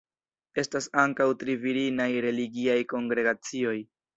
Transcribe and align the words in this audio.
Estas 0.61 0.87
ankaŭ 1.01 1.27
tri 1.43 1.55
virinaj 1.65 2.09
religiaj 2.27 2.79
kongregacioj. 2.95 3.79